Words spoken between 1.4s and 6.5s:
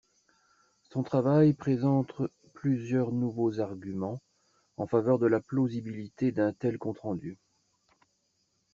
présente plusieurs nouveaux arguments en faveur de la plausibilité